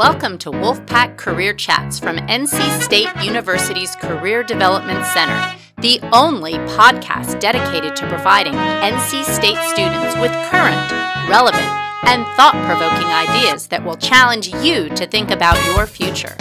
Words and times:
Welcome 0.00 0.38
to 0.38 0.50
Wolfpack 0.50 1.18
Career 1.18 1.52
Chats 1.52 1.98
from 1.98 2.16
NC 2.16 2.80
State 2.80 3.10
University's 3.22 3.94
Career 3.96 4.42
Development 4.42 5.04
Center, 5.04 5.54
the 5.82 6.00
only 6.10 6.54
podcast 6.72 7.38
dedicated 7.38 7.94
to 7.96 8.08
providing 8.08 8.54
NC 8.54 9.24
State 9.24 9.58
students 9.68 10.16
with 10.16 10.32
current, 10.48 10.90
relevant, 11.28 11.68
and 12.04 12.24
thought 12.34 12.54
provoking 12.64 13.08
ideas 13.08 13.66
that 13.66 13.84
will 13.84 13.94
challenge 13.94 14.48
you 14.64 14.88
to 14.88 15.06
think 15.06 15.30
about 15.30 15.62
your 15.66 15.86
future. 15.86 16.34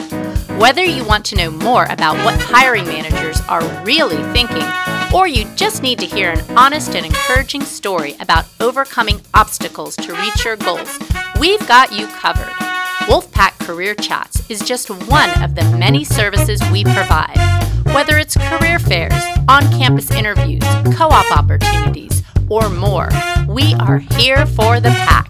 Whether 0.57 0.85
you 0.85 1.03
want 1.03 1.25
to 1.25 1.35
know 1.35 1.51
more 1.51 1.83
about 1.89 2.15
what 2.23 2.39
hiring 2.39 2.85
managers 2.85 3.41
are 3.49 3.83
really 3.83 4.23
thinking, 4.31 4.63
or 5.13 5.27
you 5.27 5.43
just 5.57 5.83
need 5.83 5.99
to 5.99 6.05
hear 6.05 6.31
an 6.31 6.57
honest 6.57 6.95
and 6.95 7.05
encouraging 7.05 7.63
story 7.63 8.15
about 8.21 8.45
overcoming 8.61 9.19
obstacles 9.33 9.97
to 9.97 10.13
reach 10.13 10.45
your 10.45 10.55
goals, 10.55 10.97
we've 11.41 11.67
got 11.67 11.91
you 11.91 12.07
covered. 12.07 12.68
Wolfpack 13.09 13.57
Career 13.65 13.95
Chats 13.95 14.47
is 14.51 14.59
just 14.59 14.91
one 15.09 15.31
of 15.41 15.55
the 15.55 15.63
many 15.79 16.03
services 16.03 16.61
we 16.71 16.83
provide. 16.83 17.35
Whether 17.85 18.19
it's 18.19 18.37
career 18.37 18.77
fairs, 18.77 19.23
on 19.47 19.63
campus 19.71 20.11
interviews, 20.11 20.61
co 20.95 21.07
op 21.07 21.35
opportunities, 21.35 22.21
or 22.49 22.69
more, 22.69 23.09
we 23.47 23.73
are 23.73 23.97
here 23.97 24.45
for 24.45 24.79
the 24.79 24.91
pack. 24.91 25.27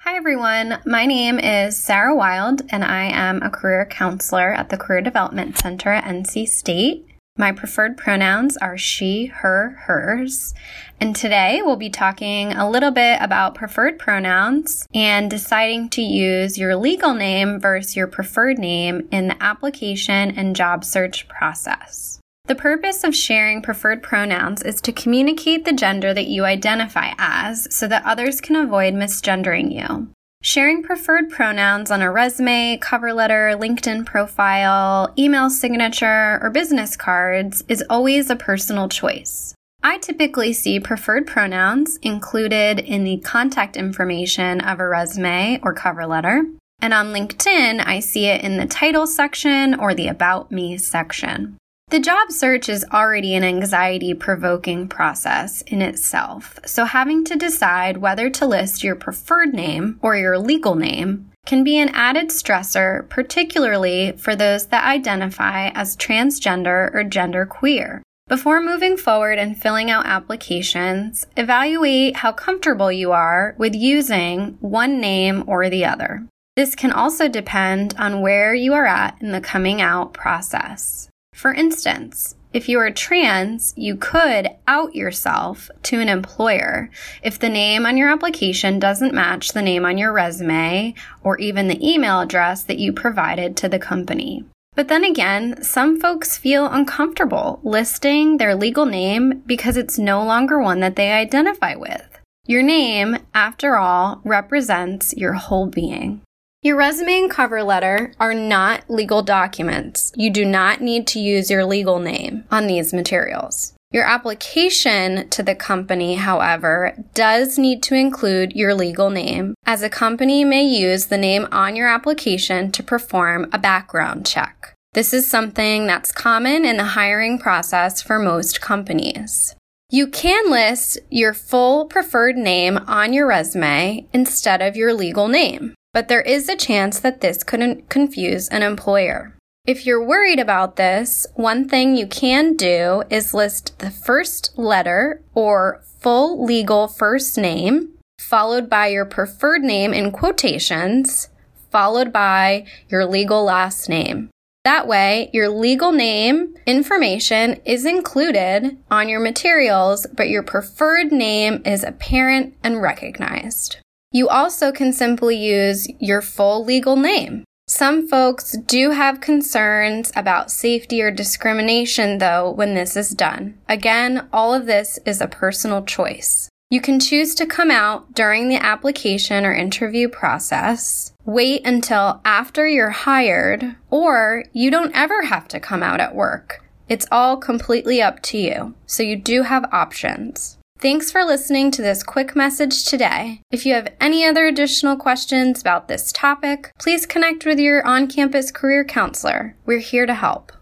Hi, 0.00 0.14
everyone. 0.14 0.78
My 0.84 1.06
name 1.06 1.38
is 1.38 1.74
Sarah 1.74 2.14
Wild, 2.14 2.60
and 2.68 2.84
I 2.84 3.04
am 3.04 3.42
a 3.42 3.48
career 3.48 3.86
counselor 3.86 4.52
at 4.52 4.68
the 4.68 4.76
Career 4.76 5.00
Development 5.00 5.56
Center 5.56 5.90
at 5.90 6.04
NC 6.04 6.48
State. 6.48 7.15
My 7.38 7.52
preferred 7.52 7.98
pronouns 7.98 8.56
are 8.56 8.78
she, 8.78 9.26
her, 9.26 9.76
hers. 9.86 10.54
And 10.98 11.14
today 11.14 11.60
we'll 11.62 11.76
be 11.76 11.90
talking 11.90 12.54
a 12.54 12.68
little 12.68 12.90
bit 12.90 13.18
about 13.20 13.54
preferred 13.54 13.98
pronouns 13.98 14.86
and 14.94 15.30
deciding 15.30 15.90
to 15.90 16.02
use 16.02 16.56
your 16.56 16.76
legal 16.76 17.12
name 17.12 17.60
versus 17.60 17.94
your 17.94 18.06
preferred 18.06 18.58
name 18.58 19.06
in 19.12 19.28
the 19.28 19.42
application 19.42 20.30
and 20.30 20.56
job 20.56 20.82
search 20.82 21.28
process. 21.28 22.20
The 22.46 22.54
purpose 22.54 23.04
of 23.04 23.14
sharing 23.14 23.60
preferred 23.60 24.02
pronouns 24.02 24.62
is 24.62 24.80
to 24.82 24.92
communicate 24.92 25.64
the 25.64 25.72
gender 25.72 26.14
that 26.14 26.28
you 26.28 26.44
identify 26.44 27.12
as 27.18 27.66
so 27.74 27.86
that 27.88 28.04
others 28.06 28.40
can 28.40 28.56
avoid 28.56 28.94
misgendering 28.94 29.74
you. 29.74 30.08
Sharing 30.42 30.84
preferred 30.84 31.28
pronouns 31.28 31.90
on 31.90 32.02
a 32.02 32.12
resume, 32.12 32.78
cover 32.80 33.12
letter, 33.12 33.54
LinkedIn 33.58 34.06
profile, 34.06 35.12
email 35.18 35.50
signature, 35.50 36.38
or 36.40 36.50
business 36.50 36.96
cards 36.96 37.64
is 37.68 37.82
always 37.90 38.30
a 38.30 38.36
personal 38.36 38.88
choice. 38.88 39.54
I 39.82 39.98
typically 39.98 40.52
see 40.52 40.78
preferred 40.78 41.26
pronouns 41.26 41.96
included 41.96 42.78
in 42.78 43.02
the 43.02 43.18
contact 43.18 43.76
information 43.76 44.60
of 44.60 44.78
a 44.78 44.86
resume 44.86 45.58
or 45.62 45.74
cover 45.74 46.06
letter. 46.06 46.44
And 46.80 46.94
on 46.94 47.12
LinkedIn, 47.12 47.84
I 47.84 48.00
see 48.00 48.26
it 48.26 48.42
in 48.42 48.56
the 48.56 48.66
title 48.66 49.06
section 49.06 49.74
or 49.74 49.94
the 49.94 50.08
About 50.08 50.52
Me 50.52 50.76
section. 50.76 51.56
The 51.88 52.00
job 52.00 52.32
search 52.32 52.68
is 52.68 52.84
already 52.92 53.36
an 53.36 53.44
anxiety 53.44 54.12
provoking 54.12 54.88
process 54.88 55.62
in 55.62 55.80
itself, 55.80 56.58
so 56.66 56.84
having 56.84 57.24
to 57.26 57.36
decide 57.36 57.98
whether 57.98 58.28
to 58.28 58.44
list 58.44 58.82
your 58.82 58.96
preferred 58.96 59.54
name 59.54 60.00
or 60.02 60.16
your 60.16 60.36
legal 60.36 60.74
name 60.74 61.30
can 61.46 61.62
be 61.62 61.78
an 61.78 61.90
added 61.90 62.30
stressor, 62.30 63.08
particularly 63.08 64.12
for 64.18 64.34
those 64.34 64.66
that 64.66 64.84
identify 64.84 65.68
as 65.68 65.96
transgender 65.96 66.92
or 66.92 67.04
genderqueer. 67.04 68.00
Before 68.26 68.60
moving 68.60 68.96
forward 68.96 69.38
and 69.38 69.56
filling 69.56 69.88
out 69.88 70.06
applications, 70.06 71.28
evaluate 71.36 72.16
how 72.16 72.32
comfortable 72.32 72.90
you 72.90 73.12
are 73.12 73.54
with 73.58 73.76
using 73.76 74.58
one 74.58 75.00
name 75.00 75.44
or 75.46 75.70
the 75.70 75.84
other. 75.84 76.26
This 76.56 76.74
can 76.74 76.90
also 76.90 77.28
depend 77.28 77.94
on 77.96 78.22
where 78.22 78.52
you 78.52 78.74
are 78.74 78.86
at 78.86 79.22
in 79.22 79.30
the 79.30 79.40
coming 79.40 79.80
out 79.80 80.12
process. 80.12 81.08
For 81.36 81.52
instance, 81.52 82.34
if 82.54 82.66
you 82.66 82.78
are 82.78 82.90
trans, 82.90 83.74
you 83.76 83.94
could 83.94 84.48
out 84.66 84.94
yourself 84.94 85.68
to 85.82 86.00
an 86.00 86.08
employer 86.08 86.88
if 87.22 87.38
the 87.38 87.50
name 87.50 87.84
on 87.84 87.98
your 87.98 88.08
application 88.08 88.78
doesn't 88.78 89.12
match 89.12 89.52
the 89.52 89.60
name 89.60 89.84
on 89.84 89.98
your 89.98 90.14
resume 90.14 90.94
or 91.22 91.38
even 91.38 91.68
the 91.68 91.86
email 91.86 92.20
address 92.20 92.62
that 92.62 92.78
you 92.78 92.90
provided 92.90 93.54
to 93.58 93.68
the 93.68 93.78
company. 93.78 94.46
But 94.74 94.88
then 94.88 95.04
again, 95.04 95.62
some 95.62 96.00
folks 96.00 96.38
feel 96.38 96.68
uncomfortable 96.68 97.60
listing 97.62 98.38
their 98.38 98.54
legal 98.54 98.86
name 98.86 99.42
because 99.44 99.76
it's 99.76 99.98
no 99.98 100.24
longer 100.24 100.58
one 100.58 100.80
that 100.80 100.96
they 100.96 101.12
identify 101.12 101.74
with. 101.74 102.18
Your 102.46 102.62
name, 102.62 103.18
after 103.34 103.76
all, 103.76 104.22
represents 104.24 105.12
your 105.14 105.34
whole 105.34 105.66
being. 105.66 106.22
Your 106.66 106.74
resume 106.74 107.20
and 107.20 107.30
cover 107.30 107.62
letter 107.62 108.12
are 108.18 108.34
not 108.34 108.90
legal 108.90 109.22
documents. 109.22 110.10
You 110.16 110.30
do 110.30 110.44
not 110.44 110.80
need 110.80 111.06
to 111.06 111.20
use 111.20 111.48
your 111.48 111.64
legal 111.64 112.00
name 112.00 112.42
on 112.50 112.66
these 112.66 112.92
materials. 112.92 113.72
Your 113.92 114.04
application 114.04 115.28
to 115.28 115.44
the 115.44 115.54
company, 115.54 116.16
however, 116.16 116.96
does 117.14 117.56
need 117.56 117.84
to 117.84 117.94
include 117.94 118.56
your 118.56 118.74
legal 118.74 119.10
name, 119.10 119.54
as 119.64 119.82
a 119.82 119.88
company 119.88 120.42
may 120.42 120.64
use 120.64 121.06
the 121.06 121.16
name 121.16 121.46
on 121.52 121.76
your 121.76 121.86
application 121.86 122.72
to 122.72 122.82
perform 122.82 123.48
a 123.52 123.60
background 123.60 124.26
check. 124.26 124.74
This 124.92 125.12
is 125.12 125.30
something 125.30 125.86
that's 125.86 126.10
common 126.10 126.64
in 126.64 126.78
the 126.78 126.96
hiring 126.98 127.38
process 127.38 128.02
for 128.02 128.18
most 128.18 128.60
companies. 128.60 129.54
You 129.88 130.08
can 130.08 130.50
list 130.50 130.98
your 131.10 131.32
full 131.32 131.84
preferred 131.84 132.36
name 132.36 132.76
on 132.88 133.12
your 133.12 133.28
resume 133.28 134.08
instead 134.12 134.60
of 134.60 134.74
your 134.74 134.92
legal 134.92 135.28
name 135.28 135.76
but 135.96 136.08
there 136.08 136.20
is 136.20 136.46
a 136.46 136.56
chance 136.56 137.00
that 137.00 137.22
this 137.22 137.42
could 137.42 137.88
confuse 137.88 138.50
an 138.50 138.62
employer. 138.62 139.34
If 139.66 139.86
you're 139.86 140.06
worried 140.06 140.38
about 140.38 140.76
this, 140.76 141.26
one 141.36 141.70
thing 141.70 141.96
you 141.96 142.06
can 142.06 142.54
do 142.54 143.02
is 143.08 143.32
list 143.32 143.78
the 143.78 143.90
first 143.90 144.52
letter 144.58 145.22
or 145.32 145.80
full 146.02 146.44
legal 146.44 146.86
first 146.86 147.38
name, 147.38 147.94
followed 148.18 148.68
by 148.68 148.88
your 148.88 149.06
preferred 149.06 149.62
name 149.62 149.94
in 149.94 150.12
quotations, 150.12 151.30
followed 151.70 152.12
by 152.12 152.66
your 152.90 153.06
legal 153.06 153.44
last 153.44 153.88
name. 153.88 154.28
That 154.64 154.86
way, 154.86 155.30
your 155.32 155.48
legal 155.48 155.92
name 155.92 156.56
information 156.66 157.58
is 157.64 157.86
included 157.86 158.76
on 158.90 159.08
your 159.08 159.20
materials, 159.20 160.06
but 160.12 160.28
your 160.28 160.42
preferred 160.42 161.10
name 161.10 161.62
is 161.64 161.82
apparent 161.82 162.54
and 162.62 162.82
recognized. 162.82 163.78
You 164.12 164.28
also 164.28 164.72
can 164.72 164.92
simply 164.92 165.36
use 165.36 165.88
your 165.98 166.22
full 166.22 166.64
legal 166.64 166.96
name. 166.96 167.44
Some 167.68 168.06
folks 168.06 168.56
do 168.56 168.92
have 168.92 169.20
concerns 169.20 170.12
about 170.14 170.52
safety 170.52 171.02
or 171.02 171.10
discrimination, 171.10 172.18
though, 172.18 172.50
when 172.50 172.74
this 172.74 172.96
is 172.96 173.10
done. 173.10 173.58
Again, 173.68 174.28
all 174.32 174.54
of 174.54 174.66
this 174.66 175.00
is 175.04 175.20
a 175.20 175.26
personal 175.26 175.84
choice. 175.84 176.48
You 176.70 176.80
can 176.80 177.00
choose 177.00 177.34
to 177.36 177.46
come 177.46 177.70
out 177.70 178.14
during 178.14 178.48
the 178.48 178.56
application 178.56 179.44
or 179.44 179.52
interview 179.52 180.08
process, 180.08 181.12
wait 181.24 181.66
until 181.66 182.20
after 182.24 182.66
you're 182.66 182.90
hired, 182.90 183.76
or 183.90 184.44
you 184.52 184.70
don't 184.70 184.94
ever 184.94 185.22
have 185.22 185.48
to 185.48 185.60
come 185.60 185.82
out 185.82 186.00
at 186.00 186.14
work. 186.14 186.64
It's 186.88 187.06
all 187.10 187.36
completely 187.36 188.00
up 188.00 188.22
to 188.22 188.38
you, 188.38 188.74
so 188.86 189.02
you 189.02 189.16
do 189.16 189.42
have 189.42 189.72
options. 189.72 190.56
Thanks 190.78 191.10
for 191.10 191.24
listening 191.24 191.70
to 191.70 191.80
this 191.80 192.02
quick 192.02 192.36
message 192.36 192.84
today. 192.84 193.40
If 193.50 193.64
you 193.64 193.72
have 193.72 193.94
any 193.98 194.26
other 194.26 194.44
additional 194.44 194.94
questions 194.96 195.62
about 195.62 195.88
this 195.88 196.12
topic, 196.12 196.70
please 196.78 197.06
connect 197.06 197.46
with 197.46 197.58
your 197.58 197.84
on 197.86 198.08
campus 198.08 198.50
career 198.50 198.84
counselor. 198.84 199.56
We're 199.64 199.78
here 199.78 200.04
to 200.04 200.12
help. 200.12 200.52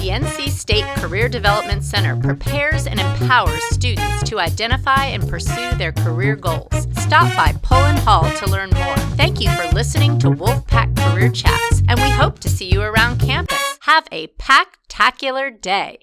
The 0.00 0.08
NC 0.08 0.48
State 0.48 0.86
Career 0.96 1.28
Development 1.28 1.84
Center 1.84 2.16
prepares 2.16 2.86
and 2.86 2.98
empowers 2.98 3.62
students 3.64 4.22
to 4.30 4.40
identify 4.40 5.04
and 5.04 5.28
pursue 5.28 5.74
their 5.74 5.92
career 5.92 6.36
goals. 6.36 6.86
Stop 6.96 7.36
by 7.36 7.52
Pullen 7.62 7.98
Hall 7.98 8.24
to 8.36 8.46
learn 8.46 8.70
more. 8.70 8.96
Thank 9.16 9.42
you 9.42 9.50
for 9.50 9.66
listening 9.74 10.18
to 10.20 10.30
Wolfpack 10.30 10.96
Career 10.96 11.28
Chats, 11.30 11.82
and 11.86 12.00
we 12.00 12.08
hope 12.08 12.38
to 12.38 12.48
see 12.48 12.72
you 12.72 12.80
around 12.80 13.20
campus. 13.20 13.58
Have 13.80 14.08
a 14.10 14.28
packtacular 14.38 15.60
day. 15.60 15.98